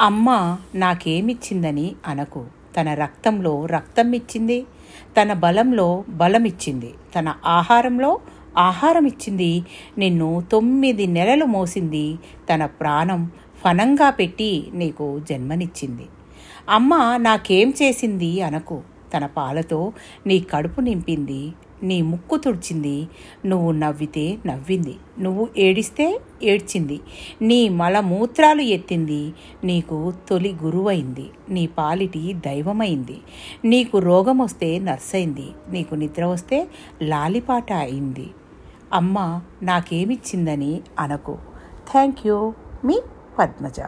[0.00, 2.44] అమ్మ నాకేమిచ్చిందని అనకు.
[2.76, 4.66] తన రక్తంలో రక్తం ఇచ్చింది
[5.22, 8.20] తన బలంలో బలం ఇచ్చింది తన ఆహారంలో
[8.58, 9.62] ఆహారం ఇచ్చింది
[9.98, 12.18] నిన్ను తొమ్మిది నెలలు మోసింది.
[12.54, 13.30] తన ప్రాణం
[13.64, 16.06] ఫనంగా పెట్టి నీకు జన్మనిచ్చింది.
[16.68, 18.82] అమ్మ నాకేం చేసింది అనకు.
[19.16, 19.92] తన పాలతో
[20.26, 21.52] నీ కడుపు నింపింది.
[21.82, 23.08] నీ ముక్కు తుడిచింది.
[23.46, 24.96] నువ్వు నవ్వితే నవ్వింది.
[25.20, 27.00] నువ్వు ఏడిస్తే ఏడ్చింది.
[27.42, 29.34] నీ మలమూత్రాలు ఎత్తింది.
[29.64, 31.30] నీకు తొలి గురువైంది.
[31.50, 33.18] నీ పాలిటి దైవమైంది.
[33.64, 35.46] నీకు రోగం వస్తే నర్సైంది.
[35.70, 36.68] నీకు నిద్ర వస్తే
[37.02, 38.30] లాలిపాట అయింది.
[38.92, 41.38] అమ్మ నాకేమిచ్చిందని అనకు.
[41.92, 42.52] థ్యాంక్ యూ
[42.84, 43.00] మీ
[43.38, 43.80] పద్మజ.